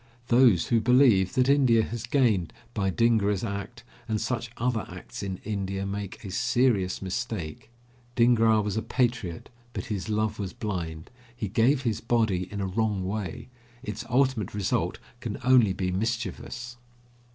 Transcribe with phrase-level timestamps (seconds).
[0.29, 5.37] Those who believe that India has gained by Dhingra's act and such other acts in
[5.43, 7.69] India make a serious mistake.
[8.15, 11.11] Dhingra was a patriot, but his love was blind.
[11.35, 13.49] He gave his body in a wrong way;
[13.83, 16.77] its ultimate result can only be mischievous.